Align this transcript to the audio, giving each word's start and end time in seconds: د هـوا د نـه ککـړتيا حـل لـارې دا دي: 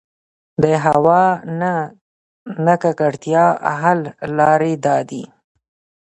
د 0.63 0.65
هـوا 0.85 1.23
د 1.39 1.41
نـه 2.65 2.75
ککـړتيا 2.83 3.45
حـل 3.79 3.99
لـارې 4.37 4.73
دا 4.85 4.97
دي: 5.09 5.23